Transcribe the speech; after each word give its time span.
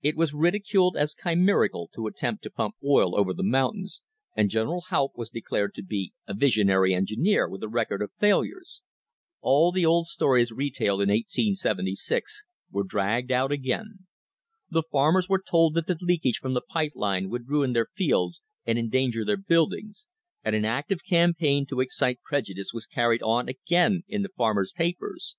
It 0.00 0.16
was 0.16 0.32
ridiculed 0.32 0.96
as 0.96 1.12
chimerical 1.14 1.90
to 1.94 2.06
attempt 2.06 2.42
to 2.44 2.50
pump 2.50 2.76
oil 2.82 3.14
over 3.14 3.34
the 3.34 3.42
mountains, 3.42 4.00
and 4.34 4.48
General 4.48 4.80
Haupt 4.88 5.18
was 5.18 5.28
declared 5.28 5.74
to 5.74 5.82
be 5.82 6.14
a 6.26 6.32
visionary 6.32 6.94
engineer 6.94 7.46
with 7.46 7.62
a 7.62 7.68
record 7.68 8.00
of 8.00 8.10
failures. 8.18 8.80
All 9.42 9.70
the 9.70 9.84
old 9.84 10.06
stories 10.06 10.50
retailed 10.50 11.02
in 11.02 11.10
1876 11.10 12.46
were 12.70 12.84
dragged 12.84 13.30
out 13.30 13.52
again. 13.52 14.06
The 14.70 14.82
farmers 14.90 15.28
were 15.28 15.44
told 15.46 15.74
that 15.74 15.86
the 15.86 15.98
leakage 16.00 16.38
from 16.38 16.54
the 16.54 16.62
pipe 16.62 16.92
line 16.94 17.28
would 17.28 17.50
ruin 17.50 17.74
their 17.74 17.88
fields 17.94 18.40
and 18.64 18.78
endanger 18.78 19.26
their 19.26 19.36
buildings, 19.36 20.06
and 20.42 20.56
an 20.56 20.64
active 20.64 21.04
campaign 21.04 21.66
to 21.66 21.80
excite 21.82 22.22
prejudice 22.22 22.70
was 22.72 22.86
car 22.86 23.10
ried 23.10 23.20
on 23.20 23.46
again 23.46 24.04
in 24.08 24.22
the 24.22 24.30
farmers' 24.38 24.72
papers. 24.74 25.36